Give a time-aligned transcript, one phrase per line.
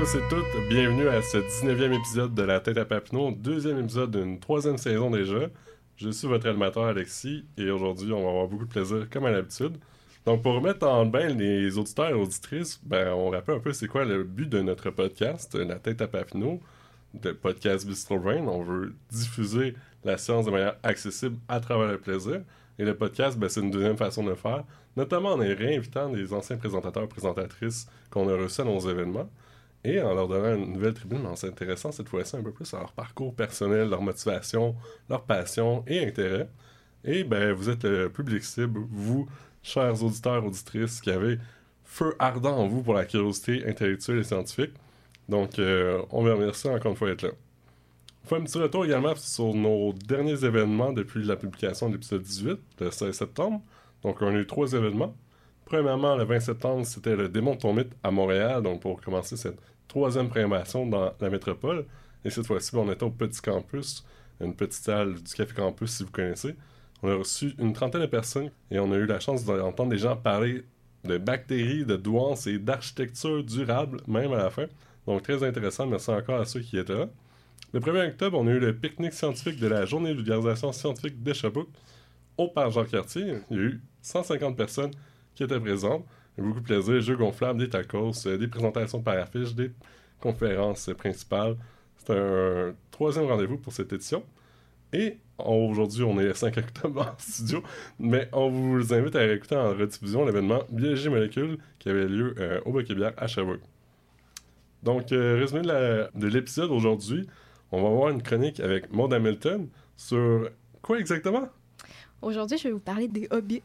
[0.00, 4.10] Tous et toutes, bienvenue à ce 19e épisode de La Tête à Papineau, deuxième épisode
[4.10, 5.50] d'une troisième saison déjà.
[5.98, 9.30] Je suis votre animateur Alexis et aujourd'hui on va avoir beaucoup de plaisir comme à
[9.30, 9.76] l'habitude.
[10.24, 13.88] Donc pour remettre en bain les auditeurs et auditrices, ben, on rappelle un peu c'est
[13.88, 16.60] quoi le but de notre podcast, La Tête à Papineau,
[17.12, 18.46] de podcast Bistro Brain.
[18.46, 22.40] On veut diffuser la science de manière accessible à travers le plaisir.
[22.78, 24.64] Et le podcast, ben, c'est une deuxième façon de faire,
[24.96, 29.28] notamment en réinvitant des anciens présentateurs et présentatrices qu'on a reçus à nos événements
[29.84, 32.78] et en leur donnant une nouvelle tribune en s'intéressant cette fois-ci un peu plus à
[32.78, 34.76] leur parcours personnel, leur motivation,
[35.08, 36.48] leur passion et intérêt.
[37.04, 39.26] Et ben, vous êtes le public cible, vous,
[39.62, 41.38] chers auditeurs, auditrices, qui avez
[41.84, 44.72] feu ardent en vous pour la curiosité intellectuelle et scientifique.
[45.28, 47.30] Donc, euh, on vous remercie encore une fois d'être là.
[48.24, 52.22] On fait un petit retour également sur nos derniers événements depuis la publication de l'épisode
[52.22, 53.62] 18, le 16 septembre.
[54.02, 55.14] Donc, on a eu trois événements.
[55.70, 59.36] Premièrement, le 20 septembre, c'était le Démon de ton mythe à Montréal, donc pour commencer
[59.36, 61.86] cette troisième programmation dans la métropole.
[62.24, 64.04] Et cette fois-ci, on était au Petit Campus,
[64.40, 66.56] une petite salle du Café Campus, si vous connaissez.
[67.04, 69.98] On a reçu une trentaine de personnes et on a eu la chance d'entendre des
[69.98, 70.64] gens parler
[71.04, 74.66] de bactéries, de douance et d'architecture durable, même à la fin.
[75.06, 75.86] Donc, très intéressant.
[75.86, 77.08] Merci encore à ceux qui étaient là.
[77.72, 81.32] Le 1er octobre, on a eu le pique-nique scientifique de la journée d'utilisation scientifique de
[81.32, 81.70] Sherbrooke
[82.36, 83.34] au Parc Jean-Cartier.
[83.52, 84.90] Il y a eu 150 personnes
[85.34, 86.04] qui étaient présentes.
[86.38, 89.72] Beaucoup de plaisir, jeux gonflables, des tacos, euh, des présentations par affiche, des
[90.20, 91.56] conférences principales.
[91.96, 94.24] C'est un troisième rendez-vous pour cette édition.
[94.92, 97.62] Et aujourd'hui, on est le 5 octobre en studio,
[97.98, 102.60] mais on vous invite à écouter en rediffusion l'événement Biologie molécule qui avait lieu euh,
[102.64, 103.60] au Boquet-Bière à Sherbrooke.
[104.82, 107.26] Donc, euh, résumé de l'épisode aujourd'hui,
[107.70, 110.48] on va avoir une chronique avec Maud Hamilton sur
[110.82, 111.48] quoi exactement?
[112.22, 113.62] Aujourd'hui, je vais vous parler des hobbits.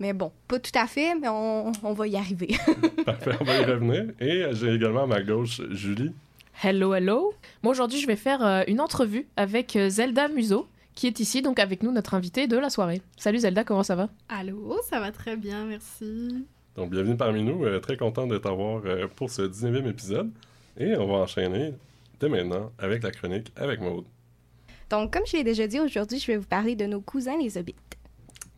[0.00, 2.56] Mais bon, pas tout à fait, mais on, on va y arriver.
[3.06, 4.06] Parfait, on va y revenir.
[4.20, 6.12] Et j'ai également à ma gauche Julie.
[6.62, 7.32] Hello, hello.
[7.62, 11.42] Moi, aujourd'hui, je vais faire euh, une entrevue avec euh, Zelda Muso, qui est ici,
[11.42, 13.02] donc avec nous, notre invitée de la soirée.
[13.16, 14.08] Salut Zelda, comment ça va?
[14.28, 16.44] Allô, ça va très bien, merci.
[16.76, 17.64] Donc, bienvenue parmi nous.
[17.64, 20.30] euh, très content de t'avoir euh, pour ce 19e épisode.
[20.78, 21.72] Et on va enchaîner
[22.20, 24.04] dès maintenant avec la chronique avec Maud.
[24.90, 27.56] Donc, comme je l'ai déjà dit, aujourd'hui, je vais vous parler de nos cousins les
[27.58, 27.74] hobbits.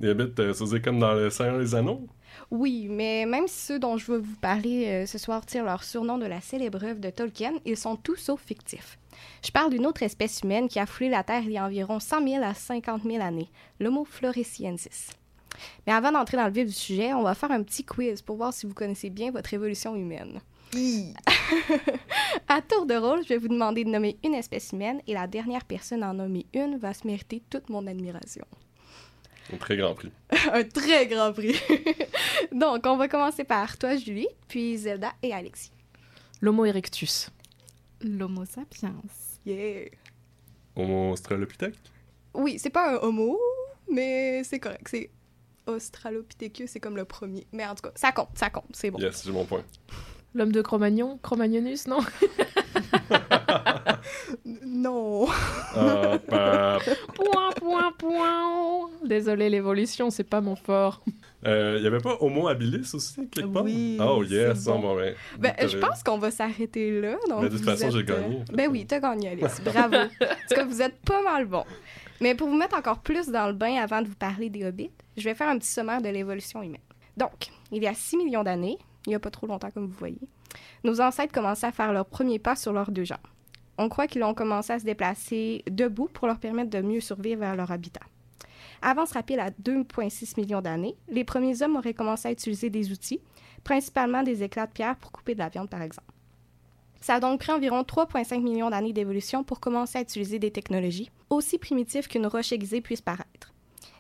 [0.01, 2.07] Des habits, euh, ça faisait comme dans le Seigneur des Anneaux?
[2.51, 5.85] Oui, mais même si ceux dont je veux vous parler euh, ce soir tirent leur
[5.85, 8.99] surnom de la célèbre œuvre de Tolkien, ils sont tous sauf fictifs.
[9.45, 11.99] Je parle d'une autre espèce humaine qui a foulé la Terre il y a environ
[11.99, 13.49] 100 000 à 50 000 années,
[13.81, 15.11] l'Homo floresiensis.
[15.87, 18.37] Mais avant d'entrer dans le vif du sujet, on va faire un petit quiz pour
[18.37, 20.41] voir si vous connaissez bien votre évolution humaine.
[22.49, 25.27] à tour de rôle, je vais vous demander de nommer une espèce humaine et la
[25.27, 28.45] dernière personne à en nommer une va se mériter toute mon admiration.
[29.53, 30.11] Un très grand prix.
[30.53, 31.55] un très grand prix.
[32.53, 35.71] Donc, on va commencer par toi, Julie, puis Zelda et Alexis.
[36.41, 37.31] L'Homo erectus.
[38.03, 38.95] L'Homo sapiens.
[39.45, 39.89] Yeah!
[40.75, 41.77] Homo australopithèque?
[42.35, 43.39] Oui, c'est pas un homo,
[43.91, 44.87] mais c'est correct.
[44.91, 45.11] C'est
[45.67, 47.47] Australopithecus, c'est comme le premier.
[47.53, 48.99] Mais en tout cas, ça compte, ça compte, c'est bon.
[48.99, 49.65] Yes, j'ai mon point.
[50.35, 51.19] L'homme de Cro-Magnon?
[51.23, 52.01] Cro-Magnonus, non?
[54.87, 55.27] Non!
[55.75, 56.79] Ah, pa-
[57.15, 58.91] Point, point, point.
[59.05, 61.03] Désolé, l'évolution, c'est pas mon fort.
[61.47, 63.65] Euh, Il y avait pas Homo habilis aussi, quelque part?
[63.65, 64.95] Oui, Oh yes, c'est bon, bon.
[64.95, 67.17] bon, ben, Ben, je pense qu'on va s'arrêter là.
[67.29, 68.45] Donc Mais de toute façon, j'ai êtes, euh, gagné.
[68.53, 69.61] Ben oui, t'as gagné, Alice.
[69.65, 69.97] Bravo.
[70.21, 71.65] tout cas, vous êtes pas mal bon.
[72.21, 74.91] Mais pour vous mettre encore plus dans le bain avant de vous parler des hobbits,
[75.17, 76.81] je vais faire un petit sommaire de l'évolution humaine.
[77.17, 79.99] Donc, il y a 6 millions d'années, il n'y a pas trop longtemps comme vous
[79.99, 80.21] voyez,
[80.85, 83.19] nos ancêtres commençaient à faire leurs premiers pas sur leurs deux jambes.
[83.79, 87.45] On croit qu'ils ont commencé à se déplacer debout pour leur permettre de mieux survivre
[87.45, 88.01] à leur habitat.
[88.83, 93.21] Avance rapide à 2,6 millions d'années, les premiers hommes auraient commencé à utiliser des outils,
[93.65, 96.13] principalement des éclats de pierre pour couper de la viande, par exemple.
[97.01, 101.11] Ça a donc pris environ 3,5 millions d'années d'évolution pour commencer à utiliser des technologies
[101.31, 103.53] aussi primitives qu'une roche aiguisée puisse paraître.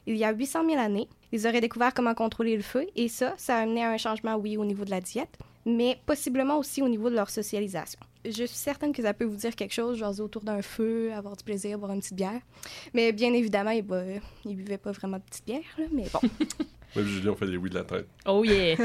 [0.06, 3.34] Il y a 800 000 années, ils auraient découvert comment contrôler le feu et ça,
[3.36, 6.80] ça a amené à un changement, oui, au niveau de la diète, mais possiblement aussi
[6.80, 7.98] au niveau de leur socialisation.
[8.26, 11.36] Je suis certaine que ça peut vous dire quelque chose, genre autour d'un feu, avoir
[11.36, 12.40] du plaisir, boire une petite bière.
[12.94, 16.20] Mais bien évidemment, il ne buvait pas vraiment de petite bière, là, mais bon.
[16.94, 18.08] Moi et Julie, on fait des oui de la tête.
[18.26, 18.76] Oh yeah!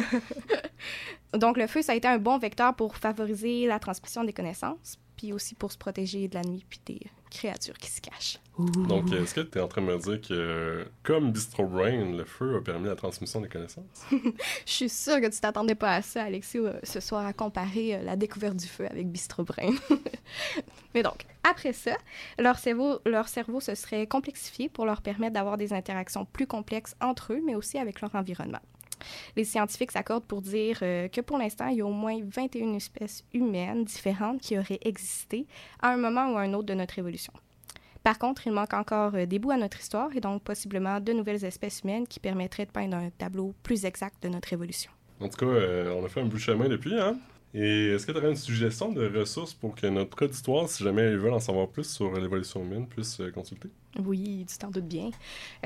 [1.33, 4.97] Donc, le feu, ça a été un bon vecteur pour favoriser la transmission des connaissances,
[5.15, 6.99] puis aussi pour se protéger de la nuit puis des
[7.29, 8.39] créatures qui se cachent.
[8.87, 12.23] Donc, est-ce que tu es en train de me dire que, comme Bistro Brain, le
[12.25, 13.85] feu a permis la transmission des connaissances?
[14.11, 17.95] Je suis sûre que tu t'attendais pas à ça, Alexis, euh, ce soir, à comparer
[17.95, 19.73] euh, la découverte du feu avec Bistro Brain.
[20.93, 21.97] Mais donc, après ça,
[22.37, 26.95] leur cerveau, leur cerveau se serait complexifié pour leur permettre d'avoir des interactions plus complexes
[27.01, 28.59] entre eux, mais aussi avec leur environnement.
[29.35, 32.75] Les scientifiques s'accordent pour dire euh, que pour l'instant, il y a au moins 21
[32.75, 35.47] espèces humaines différentes qui auraient existé
[35.81, 37.33] à un moment ou à un autre de notre évolution.
[38.03, 41.13] Par contre, il manque encore euh, des bouts à notre histoire et donc possiblement de
[41.13, 44.92] nouvelles espèces humaines qui permettraient de peindre un tableau plus exact de notre évolution.
[45.19, 47.18] En tout cas, euh, on a fait un bout de chemin depuis, hein?
[47.53, 51.12] Et est-ce que tu aurais une suggestion de ressources pour que notre auditoire, si jamais
[51.12, 53.69] ils veulent en savoir plus sur l'évolution humaine, puisse euh, consulter?
[54.00, 55.09] Oui, tu t'en doutes bien.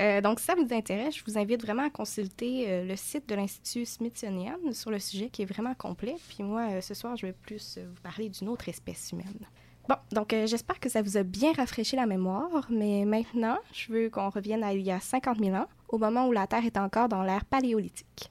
[0.00, 3.28] Euh, donc, si ça vous intéresse, je vous invite vraiment à consulter euh, le site
[3.28, 6.16] de l'Institut Smithsonian sur le sujet qui est vraiment complet.
[6.28, 9.46] Puis moi, euh, ce soir, je vais plus vous parler d'une autre espèce humaine.
[9.88, 13.92] Bon, donc euh, j'espère que ça vous a bien rafraîchi la mémoire, mais maintenant, je
[13.92, 16.64] veux qu'on revienne à il y a 50 000 ans, au moment où la Terre
[16.64, 18.30] est encore dans l'ère paléolithique.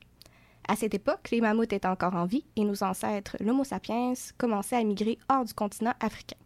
[0.67, 4.75] À cette époque, les mammouths étaient encore en vie et nos ancêtres, l'Homo sapiens, commençaient
[4.75, 6.37] à migrer hors du continent africain.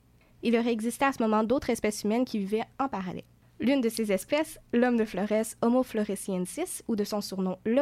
[0.43, 3.23] Il aurait existé à ce moment d'autres espèces humaines qui vivaient en parallèle.
[3.59, 7.81] L'une de ces espèces, l'homme de Flores Homo floresiensis, ou de son surnom le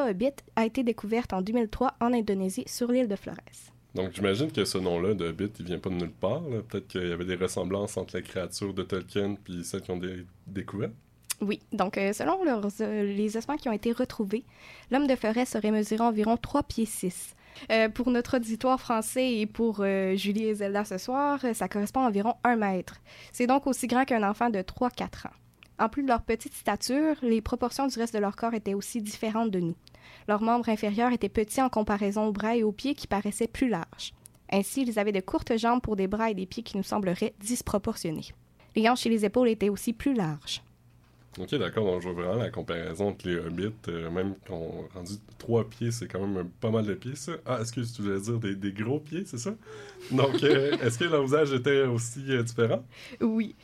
[0.56, 3.77] a été découverte en 2003 en Indonésie sur l'île de Flores.
[3.96, 6.42] Donc, j'imagine que ce nom-là de Hobbit, il vient pas de nulle part.
[6.68, 9.98] Peut-être qu'il y avait des ressemblances entre la créature de Tolkien puis celles qui ont
[9.98, 10.90] dé- découvert.
[11.42, 14.44] Oui, donc euh, selon euh, les ossements qui ont été retrouvés,
[14.92, 17.36] l'homme de Flores aurait mesuré environ 3 pieds 6.
[17.72, 19.84] Euh, pour notre auditoire français et pour
[20.16, 22.96] Julie et Zelda ce soir, ça correspond à environ 1 mètre.
[23.32, 25.32] C'est donc aussi grand qu'un enfant de 3-4 ans.
[25.80, 29.02] En plus de leur petite stature, les proportions du reste de leur corps étaient aussi
[29.02, 29.76] différentes de nous.
[30.28, 33.70] Leurs membres inférieurs étaient petits en comparaison aux bras et aux pieds qui paraissaient plus
[33.70, 34.14] larges.
[34.52, 37.34] Ainsi, ils avaient de courtes jambes pour des bras et des pieds qui nous sembleraient
[37.40, 38.28] disproportionnés.
[38.76, 40.62] Les hanches et les épaules étaient aussi plus larges.
[41.40, 41.86] Ok, d'accord.
[41.86, 43.72] Donc, je vois vraiment la comparaison entre les hobbits.
[43.90, 47.34] euh, même quand on rendu trois pieds, c'est quand même pas mal de pieds, ça.
[47.46, 49.54] Ah, excuse, tu voulais dire des, des gros pieds, c'est ça?
[50.12, 52.84] Donc, euh, est-ce que leur usage était aussi euh, différent?
[53.22, 53.56] Oui.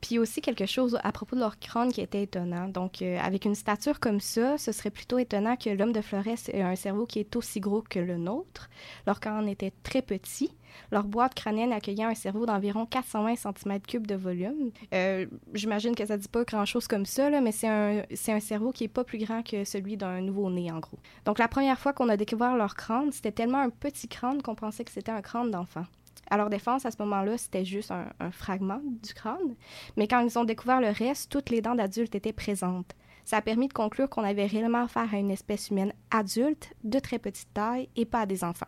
[0.00, 2.68] Puis aussi quelque chose à propos de leur crâne qui était étonnant.
[2.68, 6.62] Donc, avec une stature comme ça, ce serait plutôt étonnant que l'homme de Flores ait
[6.62, 8.68] un cerveau qui est aussi gros que le nôtre.
[9.06, 10.50] Leur crâne était très petit.
[10.90, 14.70] Leur boîte crânienne accueillait un cerveau d'environ 420 cm3 de volume.
[14.94, 18.88] Euh, J'imagine que ça dit pas grand-chose comme ça, mais c'est un, cerveau qui est
[18.88, 20.98] pas plus grand que celui d'un nouveau-né, en gros.
[21.24, 24.54] Donc, la première fois qu'on a découvert leur crâne, c'était tellement un petit crâne qu'on
[24.54, 25.84] pensait que c'était un crâne d'enfant.
[26.30, 29.56] À leur défense, à ce moment-là, c'était juste un, un fragment du crâne.
[29.96, 32.94] Mais quand ils ont découvert le reste, toutes les dents d'adultes étaient présentes.
[33.24, 36.98] Ça a permis de conclure qu'on avait réellement affaire à une espèce humaine adulte, de
[36.98, 38.66] très petite taille, et pas à des enfants.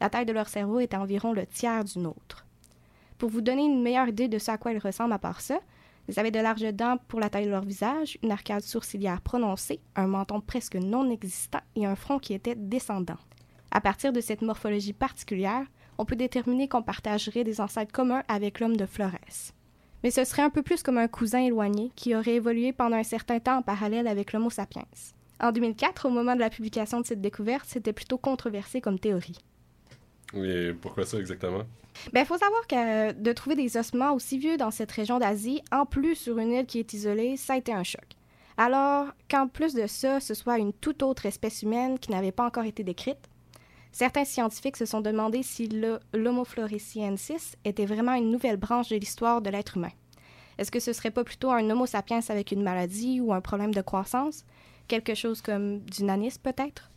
[0.00, 2.46] La taille de leur cerveau était environ le tiers du nôtre.
[3.18, 5.60] Pour vous donner une meilleure idée de ce à quoi ils ressemblent à part ça,
[6.08, 9.80] ils avaient de larges dents pour la taille de leur visage, une arcade sourcilière prononcée,
[9.94, 13.18] un menton presque non existant et un front qui était descendant.
[13.70, 15.66] À partir de cette morphologie particulière,
[15.98, 19.52] on peut déterminer qu'on partagerait des ancêtres communs avec l'homme de Flores.
[20.02, 23.02] Mais ce serait un peu plus comme un cousin éloigné qui aurait évolué pendant un
[23.02, 24.86] certain temps en parallèle avec l'Homo sapiens.
[25.40, 29.38] En 2004, au moment de la publication de cette découverte, c'était plutôt controversé comme théorie.
[30.34, 31.64] Et pourquoi ça exactement?
[32.12, 35.62] Ben, faut savoir que euh, de trouver des ossements aussi vieux dans cette région d'Asie,
[35.72, 38.04] en plus sur une île qui est isolée, ça a été un choc.
[38.56, 42.46] Alors, qu'en plus de ça, ce soit une toute autre espèce humaine qui n'avait pas
[42.46, 43.28] encore été décrite,
[43.90, 45.68] certains scientifiques se sont demandé si
[46.14, 49.92] l'Homo floresiensis était vraiment une nouvelle branche de l'histoire de l'être humain.
[50.58, 53.72] Est-ce que ce serait pas plutôt un Homo sapiens avec une maladie ou un problème
[53.72, 54.44] de croissance?
[54.88, 56.90] Quelque chose comme du nanisme peut-être?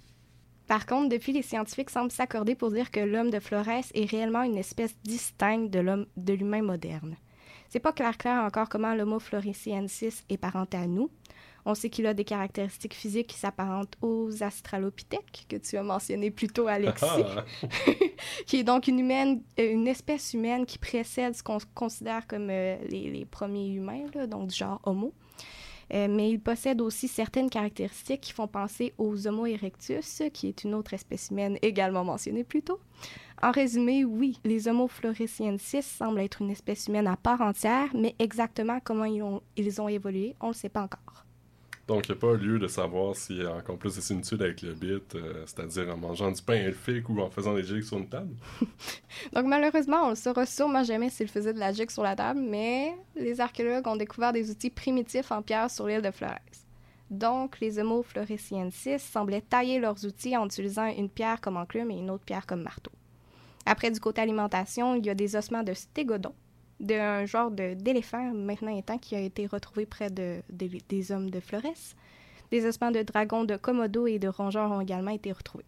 [0.68, 4.44] Par contre, depuis, les scientifiques semblent s'accorder pour dire que l'homme de Flores est réellement
[4.44, 7.16] une espèce distincte de l'homme de l'humain moderne.
[7.74, 11.10] C'est pas clair clair encore comment l'Homo floresiensis est parenté à nous.
[11.66, 16.30] On sait qu'il a des caractéristiques physiques qui s'apparentent aux astralopithèques, que tu as mentionné
[16.30, 17.46] plus tôt, Alexis, Ah,
[18.46, 22.50] qui est donc une, humaine, euh, une espèce humaine qui précède ce qu'on considère comme
[22.52, 25.12] euh, les, les premiers humains, là, donc du genre Homo.
[25.94, 30.64] Euh, mais il possède aussi certaines caractéristiques qui font penser aux Homo erectus, qui est
[30.64, 32.80] une autre espèce humaine également mentionnée plus tôt.
[33.42, 38.16] En résumé, oui, les Homo floresiensis semblent être une espèce humaine à part entière, mais
[38.20, 41.23] exactement comment ils ont, ils ont évolué, on ne le sait pas encore.
[41.88, 44.42] Donc, il n'y a pas lieu de savoir s'il y a encore plus de similitudes
[44.42, 47.84] avec le bit, euh, c'est-à-dire en mangeant du pain elfique ou en faisant des jigs
[47.84, 48.34] sur une table.
[49.34, 52.40] Donc malheureusement, on ne saura sûrement jamais s'il faisait de la gigue sur la table,
[52.40, 56.40] mais les archéologues ont découvert des outils primitifs en pierre sur l'île de Flores.
[57.10, 61.98] Donc, les Homo floresiensis semblaient tailler leurs outils en utilisant une pierre comme enclume et
[61.98, 62.92] une autre pierre comme marteau.
[63.66, 66.34] Après, du côté alimentation, il y a des ossements de stégodon,
[66.80, 71.96] d'un genre d'éléphant maintenant étant qui a été retrouvé près de, des- hommes de Flores.
[72.52, 75.66] Des ossements de dragons de Komodo et de rongeurs ont également été retrouvés.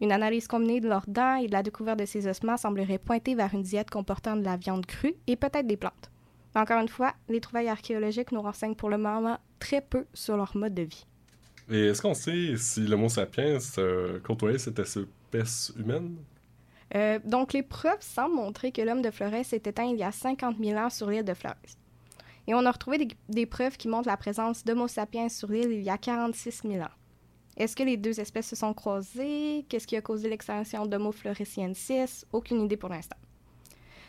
[0.00, 3.34] Une analyse combinée de leurs dents et de la découverte de ces ossements semblerait pointer
[3.34, 6.10] vers une diète comportant de la viande crue et peut-être des plantes.
[6.54, 10.56] Encore une fois, les trouvailles archéologiques nous renseignent pour le moment très peu sur leur
[10.56, 11.06] mode de vie.
[11.70, 16.16] Et est-ce qu'on sait si l'Homo sapiens euh, côtoyait cette espèce humaine?
[16.94, 20.12] Euh, donc, les preuves semblent montrer que l'homme de Flores s'est éteint il y a
[20.12, 21.54] 50 000 ans sur l'île de Flores.
[22.46, 25.82] Et on a retrouvé des, preuves qui montrent la présence d'Homo sapiens sur l'île il
[25.82, 26.88] y a 46 000 ans.
[27.56, 29.64] Est-ce que les deux espèces se sont croisées?
[29.68, 32.26] Qu'est-ce qui a causé l'extinction d'Homo floresiensis?
[32.32, 33.16] Aucune idée pour l'instant.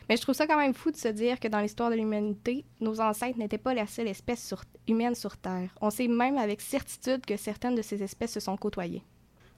[0.10, 2.66] Mais je trouve ça quand même fou de se dire que dans l'histoire de l'humanité,
[2.80, 4.54] nos ancêtres n'étaient pas la seule espèce
[4.88, 5.70] humaine sur Terre.
[5.82, 9.04] On sait même avec certitude que certaines de ces espèces se sont côtoyées.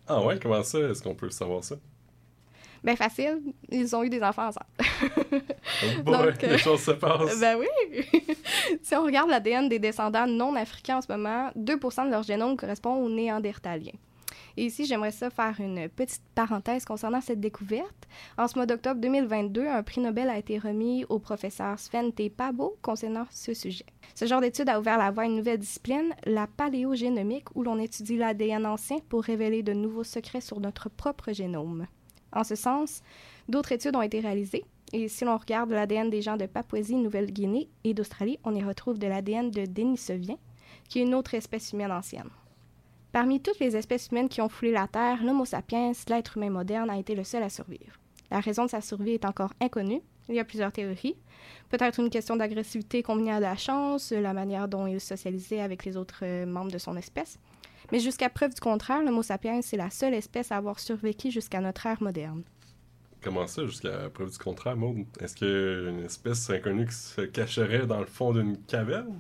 [0.06, 0.80] Ah ouais, comment ça?
[0.80, 1.76] Est-ce qu'on peut savoir ça?
[2.84, 4.66] Ben facile, ils ont eu des enfants ensemble.
[5.84, 7.40] Oh boy, Donc, euh, les choses se passent.
[7.40, 8.04] Ben oui!
[8.82, 12.56] si on regarde l'ADN des descendants non africains en ce moment, 2 de leur génome
[12.56, 13.94] correspond aux néandertaliens.
[14.58, 18.08] Et ici, j'aimerais ça faire une petite parenthèse concernant cette découverte.
[18.40, 22.32] En ce mois d'octobre 2022, un prix Nobel a été remis au professeur Sven T.
[22.32, 23.86] Pabo concernant ce sujet.
[24.16, 27.78] Ce genre d'étude a ouvert la voie à une nouvelle discipline, la paléogénomique, où l'on
[27.78, 31.86] étudie l'ADN ancien pour révéler de nouveaux secrets sur notre propre génome.
[32.34, 33.02] En ce sens,
[33.48, 37.70] d'autres études ont été réalisées, et si l'on regarde l'ADN des gens de Papouasie, Nouvelle-Guinée
[37.84, 40.38] et d'Australie, on y retrouve de l'ADN de Denisovien,
[40.88, 42.30] qui est une autre espèce humaine ancienne.
[43.12, 46.90] Parmi toutes les espèces humaines qui ont foulé la Terre, l'Homo sapiens, l'être humain moderne,
[46.90, 48.00] a été le seul à survivre.
[48.30, 50.02] La raison de sa survie est encore inconnue.
[50.30, 51.16] Il y a plusieurs théories.
[51.70, 55.86] Peut-être une question d'agressivité combinée à de la chance, la manière dont il socialisait avec
[55.86, 57.40] les autres euh, membres de son espèce.
[57.92, 61.62] Mais jusqu'à preuve du contraire, l'Homo sapiens est la seule espèce à avoir survécu jusqu'à
[61.62, 62.44] notre ère moderne.
[63.22, 65.06] Comment ça, jusqu'à preuve du contraire, Maud?
[65.20, 69.18] Est-ce qu'il y a une espèce inconnue qui se cacherait dans le fond d'une caverne?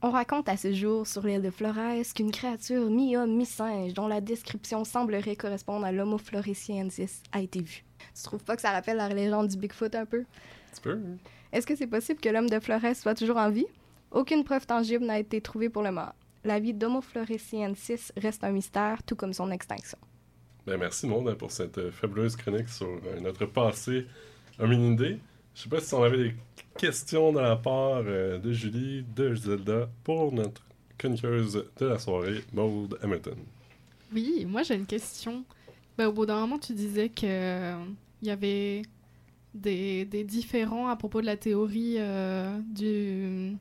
[0.00, 1.74] On raconte à ce jour sur l'île de Flores
[2.14, 7.84] qu'une créature mi-homme, mi-singe, dont la description semblerait correspondre à l'Homo floresiensis, a été vue.
[8.14, 10.20] Tu trouves pas que ça rappelle la légende du Bigfoot un peu?
[10.20, 10.92] Un petit peu.
[10.92, 11.16] hein?
[11.52, 13.66] Est-ce que c'est possible que l'homme de Flores soit toujours en vie?
[14.12, 16.12] Aucune preuve tangible n'a été trouvée pour le moment.
[16.44, 19.98] La vie d'Homo floresiensis reste un mystère, tout comme son extinction.
[20.66, 24.06] Ben, merci, Maud, hein, pour cette euh, fabuleuse chronique sur euh, notre passé
[24.58, 25.18] hominidé.
[25.54, 26.34] Je sais pas si on avait des
[26.76, 30.62] questions de la part euh, de Julie, de Zelda, pour notre
[30.96, 33.38] chroniqueuse de la soirée, Maud Hamilton.
[34.12, 35.44] Oui, moi j'ai une question.
[35.96, 37.84] Ben, au bout d'un moment, tu disais que euh,
[38.22, 38.82] il y avait
[39.52, 43.56] des, des différends à propos de la théorie euh, du,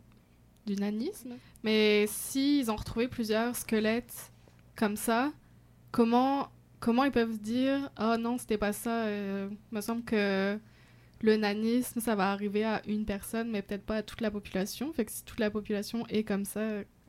[0.67, 1.36] du nanisme.
[1.63, 4.31] Mais s'ils ont retrouvé plusieurs squelettes
[4.75, 5.31] comme ça,
[5.91, 9.05] comment, comment ils peuvent dire «Ah non, c'était pas ça.
[9.05, 10.59] euh, Il me semble que
[11.21, 14.93] le nanisme, ça va arriver à une personne, mais peut-être pas à toute la population.
[14.93, 16.62] Fait que si toute la population est comme ça,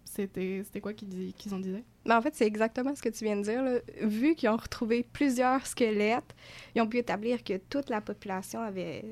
[0.05, 1.85] c'était quoi qu'ils en disaient?
[2.07, 3.63] Mais en fait, c'est exactement ce que tu viens de dire.
[3.63, 3.81] là.
[4.01, 6.35] Vu qu'ils ont retrouvé plusieurs squelettes,
[6.75, 9.05] ils ont pu établir que toute la population avait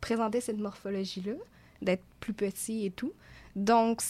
[0.00, 1.32] présenté cette morphologie-là,
[1.82, 3.12] d'être plus petit et tout.
[3.56, 4.02] Donc,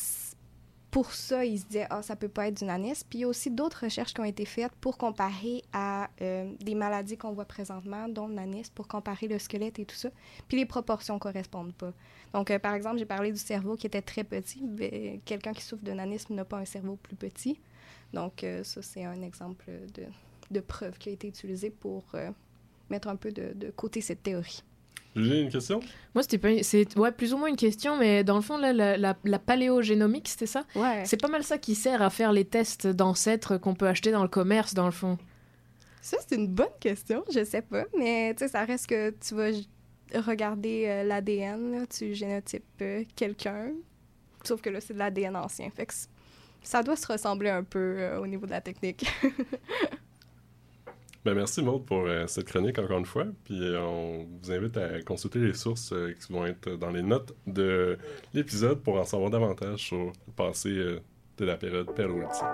[0.94, 3.04] pour ça, ils se disaient, ah, ça peut pas être du nanisme.
[3.10, 6.52] Puis il y a aussi d'autres recherches qui ont été faites pour comparer à euh,
[6.60, 10.10] des maladies qu'on voit présentement, dont le nanisme, pour comparer le squelette et tout ça.
[10.46, 11.92] Puis les proportions correspondent pas.
[12.32, 14.62] Donc, euh, par exemple, j'ai parlé du cerveau qui était très petit.
[14.62, 17.58] mais Quelqu'un qui souffre de nanisme n'a pas un cerveau plus petit.
[18.12, 20.04] Donc, euh, ça, c'est un exemple de,
[20.52, 22.04] de preuve qui a été utilisée pour
[22.88, 24.62] mettre un peu de, de côté cette théorie.
[25.16, 25.80] Julie, une question?
[26.14, 26.62] Moi, c'était pas.
[26.62, 29.38] C'est ouais, plus ou moins une question, mais dans le fond, là, la, la, la
[29.38, 30.64] paléogénomique, c'était ça?
[30.74, 31.02] Ouais.
[31.04, 34.22] C'est pas mal ça qui sert à faire les tests d'ancêtres qu'on peut acheter dans
[34.22, 35.18] le commerce, dans le fond.
[36.02, 37.24] Ça, c'est une bonne question.
[37.32, 37.84] Je sais pas.
[37.96, 39.50] Mais, tu sais, ça reste que tu vas
[40.20, 43.72] regarder euh, l'ADN, tu génotypes euh, quelqu'un.
[44.42, 45.70] Sauf que là, c'est de l'ADN ancien.
[45.70, 45.94] Fait que
[46.62, 49.06] ça doit se ressembler un peu euh, au niveau de la technique.
[51.24, 53.24] Ben, merci, Maud, pour euh, cette chronique encore une fois.
[53.44, 57.02] Puis euh, on vous invite à consulter les sources euh, qui vont être dans les
[57.02, 57.96] notes de
[58.34, 62.44] l'épisode pour en savoir davantage sur le passé de la période paléolithique.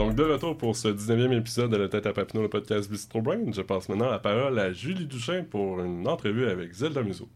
[0.00, 3.20] Donc, de retour pour ce 19e épisode de La tête à Papineau, le podcast Bistro
[3.20, 7.28] Brain, je passe maintenant la parole à Julie Duchin pour une entrevue avec Zelda Muso.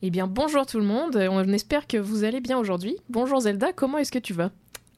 [0.00, 1.16] Eh bien, bonjour tout le monde.
[1.16, 2.96] On espère que vous allez bien aujourd'hui.
[3.10, 4.52] Bonjour Zelda, comment est-ce que tu vas?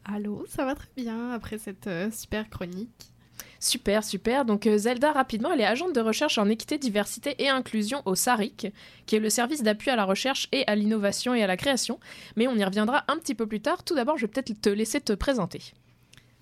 [0.05, 3.11] Allô, ça va très bien après cette euh, super chronique.
[3.59, 4.45] Super, super.
[4.45, 8.15] Donc euh, Zelda, rapidement, elle est agente de recherche en équité, diversité et inclusion au
[8.15, 8.69] SARIC,
[9.07, 11.99] qui est le service d'appui à la recherche et à l'innovation et à la création.
[12.37, 13.83] Mais on y reviendra un petit peu plus tard.
[13.83, 15.73] Tout d'abord, je vais peut-être te laisser te présenter.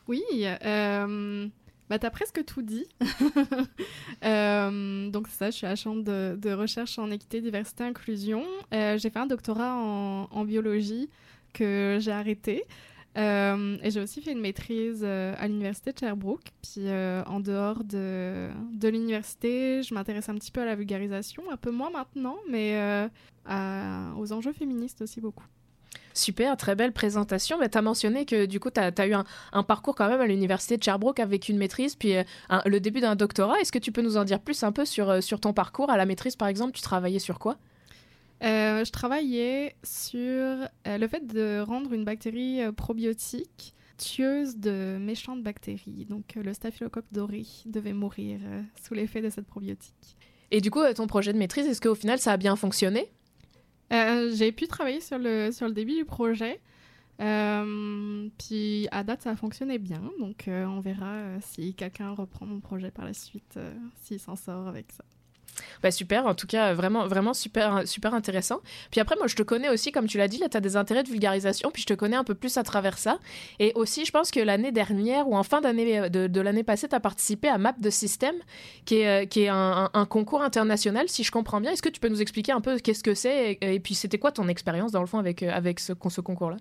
[0.08, 1.48] Oui, euh,
[1.88, 2.86] bah t'as presque tout dit.
[4.24, 8.42] Euh, donc c'est ça, je suis agente de, de recherche en équité, diversité, inclusion.
[8.72, 11.10] Euh, j'ai fait un doctorat en, en biologie
[11.52, 12.64] que j'ai arrêté.
[13.18, 16.48] Euh, et j'ai aussi fait une maîtrise euh, à l'université de Sherbrooke.
[16.62, 21.42] Puis euh, en dehors de, de l'université, je m'intéresse un petit peu à la vulgarisation,
[21.50, 22.76] un peu moins maintenant, mais
[23.44, 25.44] à- aux enjeux féministes aussi beaucoup.
[26.16, 27.58] Super, très belle présentation.
[27.58, 30.20] Mais tu as mentionné que du coup, tu as, eu un, un parcours quand même
[30.20, 33.60] à l'université de Sherbrooke avec une maîtrise, puis euh, un- le début d'un doctorat.
[33.60, 35.90] Est-ce que tu peux nous en dire plus un peu sur, euh, sur ton parcours
[35.90, 37.58] À la maîtrise, par exemple, tu travaillais sur quoi?
[38.42, 44.98] Euh, je travaillais sur euh, le fait de rendre une bactérie euh, probiotique tueuse de
[44.98, 46.06] méchantes bactéries.
[46.08, 48.40] Donc le staphylocoque doré devait mourir
[48.86, 50.16] sous l'effet de cette probiotique.
[50.50, 53.10] Et du coup, ton projet de maîtrise, est-ce qu'au final, ça a bien fonctionné?
[53.92, 56.60] Euh, J'ai pu travailler sur le, sur le début du projet.
[57.20, 60.02] Euh, puis à date, ça a fonctionné bien.
[60.20, 63.58] Donc euh, on verra si quelqu'un reprend mon projet par la suite,
[64.02, 65.04] s'il s'en sort avec ça.
[65.82, 68.60] Bah super, en tout cas, vraiment, vraiment super, super intéressant.
[68.90, 70.76] Puis après, moi, je te connais aussi, comme tu l'as dit, là, tu as des
[70.76, 73.18] intérêts de vulgarisation, puis je te connais un peu plus à travers ça.
[73.58, 76.88] Et aussi, je pense que l'année dernière, ou en fin d'année de, de l'année passée,
[76.88, 78.36] tu as participé à Map de Système,
[78.84, 81.72] qui est, euh, qui est un, concours international, si je comprends bien.
[81.72, 84.32] Est-ce que tu peux nous expliquer un peu qu'est-ce que c'est, et, puis c'était quoi
[84.32, 86.56] ton expérience, dans le fond, avec, euh, avec ce, concours-là?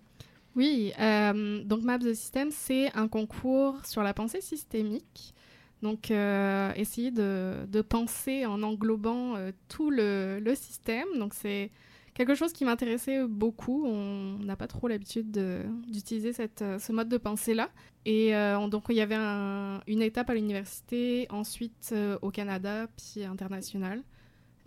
[0.55, 5.33] Oui, euh, donc Maps the System, c'est un concours sur la pensée systémique.
[5.81, 11.07] Donc, euh, essayer de, de penser en englobant euh, tout le, le système.
[11.19, 11.71] Donc, c'est
[12.13, 13.85] quelque chose qui m'intéressait beaucoup.
[13.85, 17.69] On n'a pas trop l'habitude de- d'utiliser euh, ce mode de pensée-là.
[18.05, 23.23] Et on- donc, il y avait un- une étape à l'université, ensuite au Canada, puis
[23.25, 24.01] international.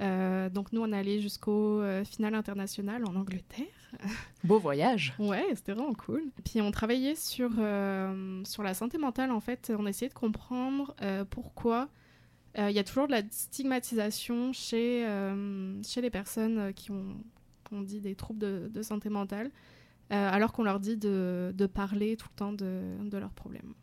[0.01, 3.67] Euh, donc, nous, on allait jusqu'au euh, final international en Angleterre.
[4.45, 6.25] Beau voyage Ouais, c'était vraiment cool.
[6.45, 9.73] Puis on travaillait sur, euh, sur la santé mentale, en fait.
[9.77, 10.95] On essayait de comprendre
[11.31, 11.89] pourquoi
[12.57, 15.07] il y a toujours de la stigmatisation chez,
[15.87, 17.17] chez les personnes qui ont,
[17.69, 19.53] qu'on dit des troubles de, de santé mentale,
[20.11, 23.75] alors qu'on leur dit de, de parler tout le temps de, de leurs problèmes.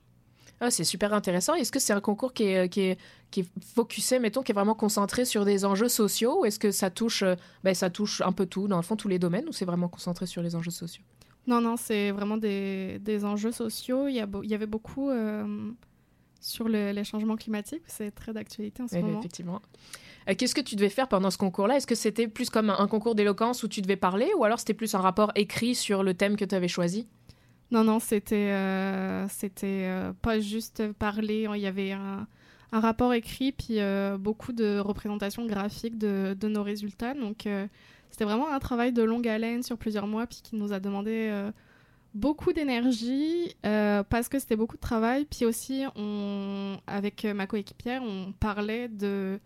[0.62, 1.54] Ah, c'est super intéressant.
[1.56, 2.98] Est-ce que c'est un concours qui est, qui, est,
[3.30, 6.72] qui est focusé, mettons, qui est vraiment concentré sur des enjeux sociaux Ou est-ce que
[6.72, 9.46] ça touche, euh, ben, ça touche un peu tout, dans le fond, tous les domaines
[9.50, 11.04] Ou c'est vraiment concentré sur les enjeux sociaux?
[11.48, 14.08] Non, non, c'est vraiment des, des enjeux sociaux.
[14.08, 15.46] Il y, a il y avait beaucoup euh,
[16.40, 17.84] sur le- les changements climatiques.
[17.88, 19.20] C'est très d'actualité en ce Oui, moment.
[19.20, 19.62] effectivement.
[20.30, 21.76] Euh, Qu'est-ce que tu devais faire pendant ce concours-là?
[21.78, 24.58] Est-ce que c'était plus comme un, un concours d'éloquence où tu devais parler Ou alors
[24.60, 27.08] c'était plus un rapport écrit sur le thème que tu avais choisi?
[27.72, 29.28] Non, non, c'était euh,
[29.64, 31.48] euh, pas juste parler.
[31.56, 32.28] Il y avait un,
[32.72, 37.14] rapport écrit, puis euh, beaucoup de représentations graphiques de, de nos résultats.
[37.14, 37.48] Donc,
[38.10, 41.32] c'était vraiment un travail de longue haleine sur plusieurs mois, puis qui nous a demandé
[42.14, 45.26] beaucoup d'énergie, parce que c'était beaucoup de travail.
[45.26, 49.40] Puis aussi, on, avec ma coéquipière, on parlait de,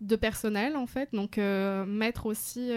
[0.00, 1.10] de personnel, en fait.
[1.12, 2.70] Donc, mettre aussi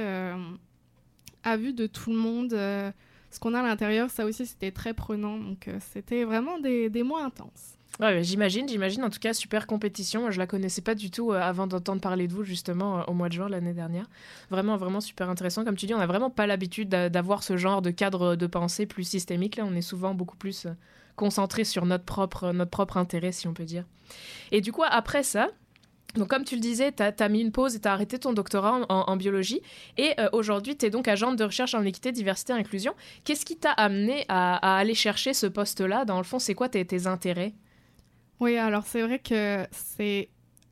[1.43, 2.93] à vue de tout le monde
[3.33, 5.37] ce qu'on a à l'intérieur, ça aussi, c'était très prenant.
[5.37, 7.77] Donc, euh, c'était vraiment des, des mois intenses.
[7.99, 9.03] Ouais, j'imagine, j'imagine.
[9.03, 10.31] En tout cas, super compétition.
[10.31, 13.13] Je la connaissais pas du tout euh, avant d'entendre parler de vous, justement, euh, au
[13.13, 14.09] mois de juin l'année dernière.
[14.49, 15.63] Vraiment, vraiment super intéressant.
[15.63, 18.47] Comme tu dis, on n'a vraiment pas l'habitude d'a- d'avoir ce genre de cadre de
[18.47, 19.57] pensée plus systémique.
[19.57, 20.65] Là, on est souvent beaucoup plus
[21.15, 23.85] concentré sur notre propre, notre propre intérêt, si on peut dire.
[24.51, 25.49] Et du coup, après ça,
[26.15, 28.33] donc comme tu le disais, tu as, mis une pause et tu as arrêté ton
[28.33, 29.61] doctorat en, biologie.
[29.97, 32.93] Et euh, aujourd'hui, tu es donc agente de recherche en équité, diversité inclusion.
[33.23, 36.05] Qu'est-ce qui t'a amené à, aller chercher ce poste-là?
[36.05, 37.53] Dans le fond, c'est quoi tes, intérêts?
[38.39, 40.29] Oui, alors c'est vrai que c'est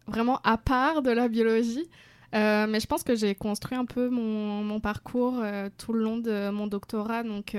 [0.08, 1.90] vraiment à part de la biologie.
[2.34, 6.18] Euh, mais je pense que j'ai construit un peu mon, parcours euh, tout le long
[6.18, 7.24] de mon doctorat.
[7.24, 7.56] Donc,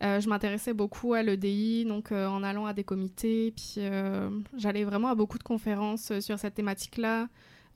[0.00, 3.52] je m'intéressais beaucoup à l'EDI, donc euh, en allant à des comités.
[3.52, 7.28] Puis, euh, j'allais vraiment à beaucoup de conférences euh, sur cette thématique-là.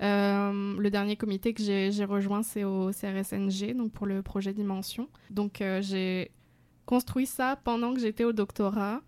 [0.02, 5.08] Euh, le dernier comité que j'ai rejoint, c'est au CRSNG, donc pour le projet Dimension.
[5.30, 6.30] Donc, euh, j'ai
[6.86, 9.02] construit ça pendant que j'étais au doctorat.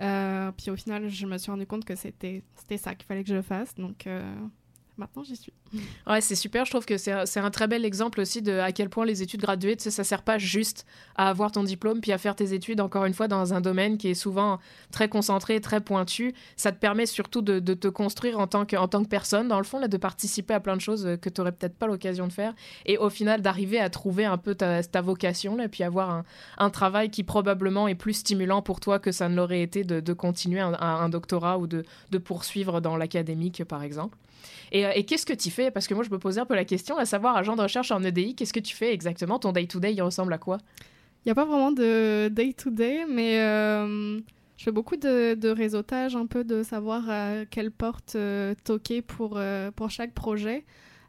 [0.00, 2.42] Euh, puis au final, je me suis rendu compte que c'était
[2.78, 3.74] ça qu'il fallait que je fasse.
[3.74, 4.34] Donc, euh,
[4.98, 5.52] maintenant j'y suis.
[6.06, 6.64] Ouais, c'est super.
[6.64, 9.40] Je trouve que c'est un très bel exemple aussi de à quel point les études
[9.40, 12.52] graduées, tu sais, ça sert pas juste à avoir ton diplôme puis à faire tes
[12.52, 14.58] études, encore une fois, dans un domaine qui est souvent
[14.90, 16.34] très concentré, très pointu.
[16.56, 19.58] Ça te permet surtout de, te construire en tant, que, en tant que personne, dans
[19.58, 21.86] le fond, là, de participer à plein de choses euh, que tu n'aurais peut-être pas
[21.86, 22.54] l'occasion de faire.
[22.86, 26.24] Et au final, d'arriver à trouver un peu ta, ta vocation, là, puis avoir un,
[26.58, 30.12] un travail qui probablement est plus stimulant pour toi que ça ne l'aurait été de,
[30.12, 34.18] continuer un- un doctorat ou de, de poursuivre dans l'académique, par exemple.
[34.72, 35.70] Et, euh, et qu'est-ce que tu fais?
[35.70, 37.90] Parce que moi, je me posais un peu la question, à savoir, agent de recherche
[37.90, 39.38] en EDI, qu'est-ce que tu fais exactement?
[39.38, 40.58] Ton day-to-day, il ressemble à quoi?
[41.24, 44.18] Il n'y a pas vraiment de day-to-day, mais euh,
[44.60, 49.34] je fais beaucoup de, réseautage, un peu de savoir à quelle porte euh, toquer pour,
[49.36, 50.64] euh, pour chaque projet.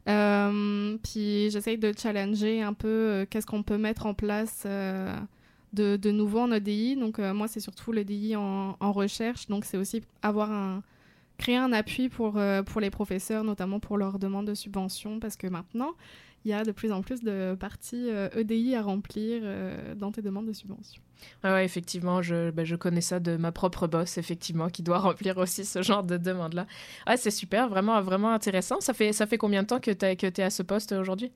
[0.07, 5.13] Euh, puis j'essaye de challenger un peu euh, qu'est-ce qu'on peut mettre en place euh,
[5.73, 6.95] de, nouveau en EDI.
[6.95, 9.47] Donc euh, moi, c'est surtout l'EDI en recherche.
[9.47, 10.81] Donc c'est aussi avoir un
[11.41, 15.35] créer un appui pour, euh, pour les professeurs, notamment pour leurs demandes de subventions, parce
[15.35, 15.91] que maintenant,
[16.45, 20.11] il y a de plus en plus de parties euh, EDI à remplir euh, dans
[20.11, 21.01] tes demandes de subventions.
[21.43, 24.99] Ah ouais, effectivement, je, ben, je connais ça de ma propre boss, effectivement, qui doit
[25.09, 26.67] remplir aussi ce genre de demande-là.
[27.07, 28.79] Ouais, c'est super, vraiment, vraiment intéressant.
[28.79, 31.31] Ça fait, ça fait combien de temps que tu es à ce poste aujourd'hui?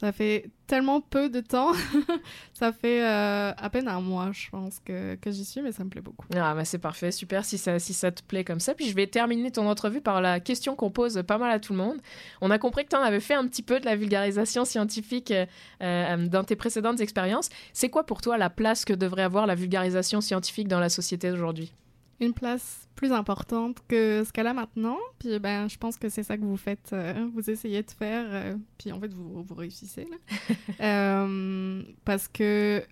[0.00, 1.72] Ça fait tellement peu de temps.
[2.54, 5.84] ça fait euh, à peine un mois, je pense, que, que j'y suis, mais ça
[5.84, 6.26] me plaît beaucoup.
[6.34, 8.72] Ah, bah c'est parfait, super si ça, si ça te plaît comme ça.
[8.72, 11.74] Puis je vais terminer ton entrevue par la question qu'on pose pas mal à tout
[11.74, 11.98] le monde.
[12.40, 15.32] On a compris que tu en avais fait un petit peu de la vulgarisation scientifique
[15.32, 15.44] euh,
[15.82, 17.50] euh, dans tes précédentes expériences.
[17.74, 21.28] C'est quoi pour toi la place que devrait avoir la vulgarisation scientifique dans la société
[21.30, 21.74] d'aujourd'hui?
[22.20, 24.98] Une place plus importante que ce qu'elle a maintenant.
[25.18, 26.90] Puis ben, je pense que c'est ça que vous faites.
[26.92, 28.26] euh, vous essayez de faire.
[28.28, 30.04] euh, puis en fait, vous, vous réussissez.
[30.04, 30.16] Là.
[30.80, 32.82] Euh, parce que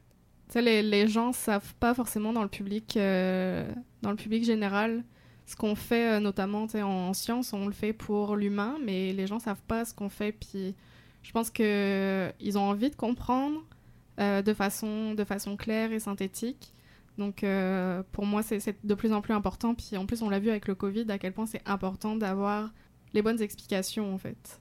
[0.55, 5.05] les, les gens savent pas forcément dans le public, dans le public général
[5.47, 9.39] ce qu'on fait, notamment sais, en, sciences, on le fait pour l'humain, mais les gens
[9.39, 10.33] savent pas ce qu'on fait.
[10.33, 10.75] Puis
[11.23, 13.63] je pense que ils ont envie de comprendre
[14.19, 16.75] de façon de façon claire et synthétique.
[17.19, 19.75] Donc euh, pour moi, c'est de plus en plus important.
[19.75, 22.71] Puis en plus, on l'a vu avec le Covid, à quel point c'est important d'avoir
[23.13, 24.61] les bonnes explications en fait.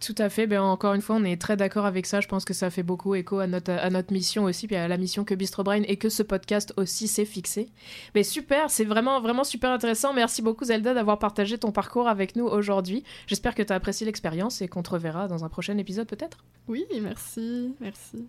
[0.00, 0.46] Tout à fait.
[0.46, 2.20] Ben, encore une fois, on est très d'accord avec ça.
[2.20, 4.86] Je pense que ça fait beaucoup écho à notre, à notre mission aussi, puis à
[4.86, 7.68] la mission que Bistro Brain et que ce podcast aussi s'est fixé.
[8.14, 10.12] Mais super, c'est vraiment, vraiment super intéressant.
[10.14, 13.02] Merci beaucoup, Zelda, d'avoir partagé ton parcours avec nous aujourd'hui.
[13.26, 16.44] J'espère que tu as apprécié l'expérience et qu'on te reverra dans un prochain épisode peut-être.
[16.68, 18.24] Oui, merci, merci.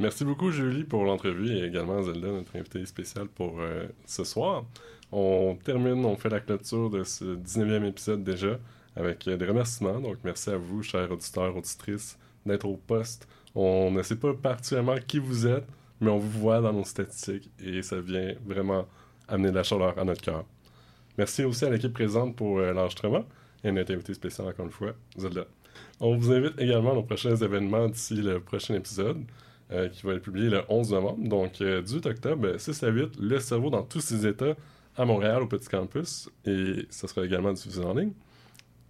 [0.00, 4.64] Merci beaucoup, Julie, pour l'entrevue et également Zelda, notre invitée spéciale pour euh, ce soir.
[5.12, 8.58] On termine, on fait la clôture de ce 19e épisode déjà
[8.96, 10.00] avec euh, des remerciements.
[10.00, 13.28] Donc, merci à vous, chers auditeurs, auditrices, d'être au poste.
[13.54, 15.66] On ne sait pas particulièrement qui vous êtes,
[16.00, 18.86] mais on vous voit dans nos statistiques et ça vient vraiment
[19.28, 20.46] amener de la chaleur à notre cœur.
[21.18, 23.26] Merci aussi à l'équipe présente pour euh, l'enregistrement
[23.62, 25.44] et notre invité spécial encore une fois, Zelda.
[26.00, 29.26] On vous invite également à nos prochains événements d'ici le prochain épisode
[29.72, 31.28] euh, qui va être publié le 11 novembre.
[31.28, 34.54] Donc, euh, 18 octobre, euh, 6 à 8, le cerveau dans tous ses états
[34.96, 36.28] à Montréal, au Petit Campus.
[36.44, 38.12] Et ça sera également diffusé en ligne.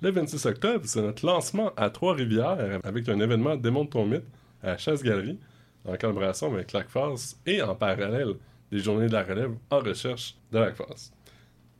[0.02, 4.24] Le 26 octobre, c'est notre lancement à Trois-Rivières avec un événement Démonte ton mythe
[4.62, 5.38] à Chasse-Galerie
[5.86, 8.34] en collaboration avec l'ACFAS et en parallèle
[8.70, 11.12] des journées de la relève en recherche de l'ACFAS.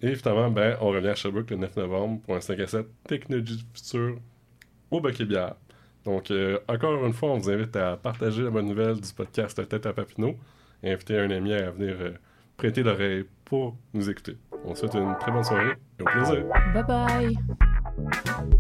[0.03, 2.87] Et évidemment, ben, on revient à Sherbrooke le 9 novembre pour un 5 à 7
[3.05, 4.19] Technologie du
[4.91, 5.55] au Bucket Bière.
[6.05, 9.69] Donc, euh, encore une fois, on vous invite à partager la bonne nouvelle du podcast
[9.69, 10.37] Tête à Papineau
[10.83, 12.13] et inviter un ami à venir euh,
[12.57, 14.37] prêter l'oreille pour nous écouter.
[14.65, 16.45] On vous souhaite une très bonne soirée et au plaisir.
[16.75, 18.57] Bye bye